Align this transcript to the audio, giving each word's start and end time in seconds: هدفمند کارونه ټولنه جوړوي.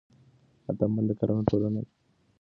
هدفمند 0.67 1.09
کارونه 1.19 1.43
ټولنه 1.49 1.79
جوړوي. 1.81 1.97